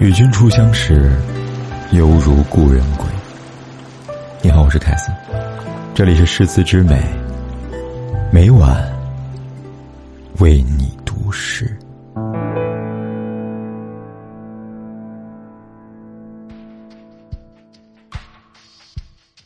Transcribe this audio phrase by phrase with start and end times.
[0.00, 1.10] 与君初相识，
[1.92, 3.06] 犹如故人归。
[4.42, 5.12] 你好，我是凯斯，
[5.94, 7.00] 这里是诗词之美，
[8.32, 8.92] 每晚
[10.40, 11.78] 为你读诗。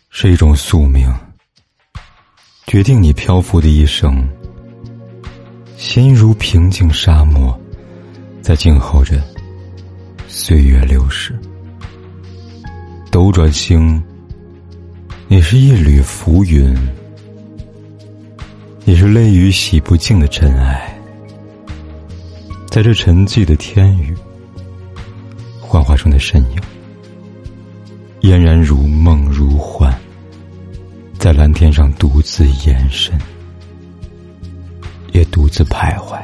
[0.08, 1.12] 是一种宿命，
[2.66, 4.26] 决定你漂浮的一生。
[5.76, 7.56] 心如平静沙漠，
[8.42, 9.22] 在静候着
[10.30, 11.34] 岁月流逝。
[13.10, 14.00] 斗转星，
[15.26, 16.76] 你是一缕浮云，
[18.84, 20.94] 你是泪雨洗不净的尘埃。
[22.66, 24.14] 在这沉寂的天宇，
[25.62, 26.60] 幻化中的身影，
[28.20, 29.98] 嫣然如梦如幻。
[31.18, 33.18] 在蓝天上独自延伸，
[35.12, 36.20] 也独自徘徊，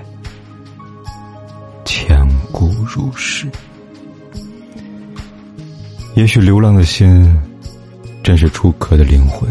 [1.87, 3.51] 千古如是。
[6.15, 7.29] 也许流浪的心，
[8.23, 9.49] 正是出壳的灵魂，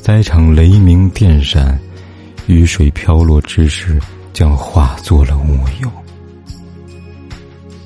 [0.00, 1.78] 在一场雷鸣电闪、
[2.46, 4.00] 雨水飘落之时，
[4.32, 5.90] 将化作了乌有。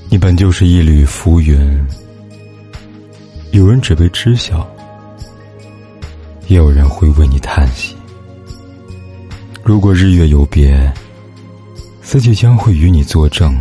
[0.09, 1.85] 你本就是一缕浮云，
[3.51, 4.67] 有人只为知晓。
[6.47, 7.97] 也有人会为你叹息。
[9.65, 10.93] 如果日月有别，
[12.01, 13.53] 四季将会与你作证。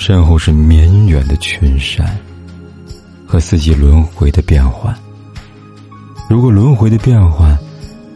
[0.00, 2.18] 身后是绵远的群山，
[3.26, 4.96] 和四季轮回的变换。
[6.26, 7.54] 如果轮回的变换，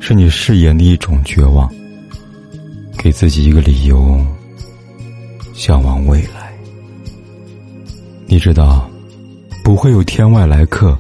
[0.00, 1.70] 是你誓言的一种绝望，
[2.96, 4.18] 给自己一个理由，
[5.52, 6.50] 向往未来。
[8.28, 8.88] 你知道，
[9.62, 10.98] 不会有天外来客。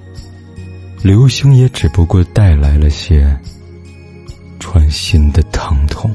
[1.02, 3.34] 流星也只不过带来了些
[4.60, 6.14] 穿心的疼痛，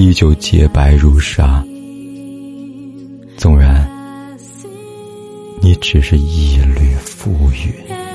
[0.00, 1.62] 依旧洁白如纱，
[3.36, 3.86] 纵然
[5.60, 8.09] 你只是一缕浮云。